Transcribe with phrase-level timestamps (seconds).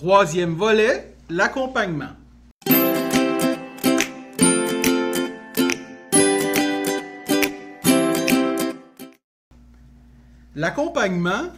[0.00, 2.12] Troisième volet, l'accompagnement.
[10.54, 11.48] L'accompagnement,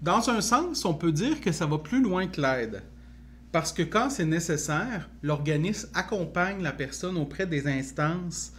[0.00, 2.84] dans un sens, on peut dire que ça va plus loin que l'aide.
[3.50, 8.52] Parce que quand c'est nécessaire, l'organisme accompagne la personne auprès des instances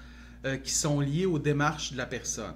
[0.45, 2.55] euh, qui sont liées aux démarches de la personne.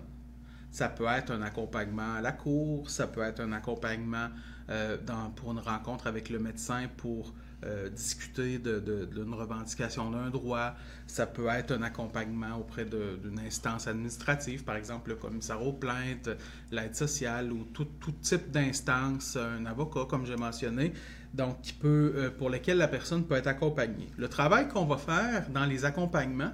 [0.72, 4.30] Ça peut être un accompagnement à la cour, ça peut être un accompagnement
[4.70, 4.98] euh,
[5.36, 7.34] pour une rencontre avec le médecin pour
[7.66, 10.76] euh, discuter d'une revendication d'un droit.
[11.08, 16.30] Ça peut être un accompagnement auprès d'une instance administrative, par exemple le commissaire aux plaintes,
[16.72, 20.94] l'aide sociale ou tout, tout type d'instance, un avocat, comme j'ai mentionné,
[21.34, 24.12] donc qui peut, euh, pour lesquels la personne peut être accompagnée.
[24.18, 26.52] Le travail qu'on va faire dans les accompagnements,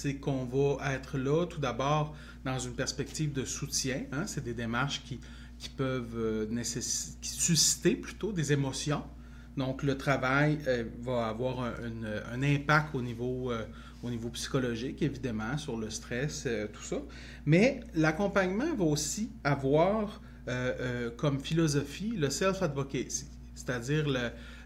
[0.00, 4.02] c'est qu'on va être là tout d'abord dans une perspective de soutien.
[4.12, 4.28] Hein.
[4.28, 5.18] c'est des démarches qui,
[5.58, 6.62] qui peuvent euh,
[7.20, 9.02] susciter plutôt des émotions.
[9.56, 13.64] Donc, le travail euh, va avoir un, impact au niveau, euh,
[14.04, 16.98] au niveau psychologique, évidemment, sur le stress, tout ça.
[17.44, 20.20] Mais l'accompagnement va aussi avoir
[21.18, 24.06] comme philosophie le self-advocacy, c'est-à-dire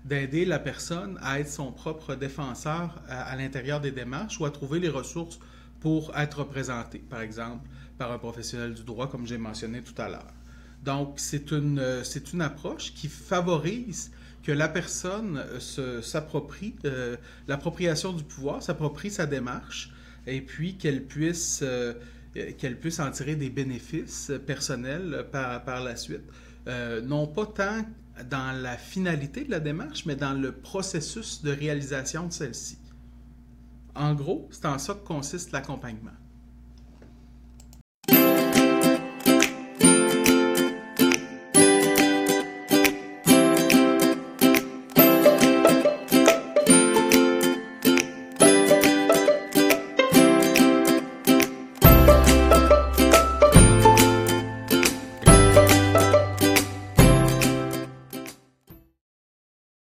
[0.05, 4.81] d'aider la personne à être son propre défenseur à, l'intérieur des démarches ou à trouver
[4.81, 5.39] les ressources
[5.81, 10.09] pour être représenté, par exemple, par un professionnel du droit, comme j'ai mentionné tout à
[10.09, 10.33] l'heure.
[10.85, 14.11] Donc, c'est une, c'est une approche qui favorise
[14.43, 15.39] que la personne
[15.79, 17.17] euh, s'approprie euh,
[17.47, 19.93] l'appropriation du pouvoir, s'approprie sa démarche,
[20.27, 21.95] et puis qu'elle puisse, euh,
[22.59, 26.25] qu'elle puisse en tirer des bénéfices personnels par, par la suite.
[27.05, 27.85] non pas tant
[28.23, 32.79] dans la finalité de la démarche, mais dans le processus de réalisation de celle-ci.
[33.95, 36.13] En gros, c'est en ça que consiste l'accompagnement.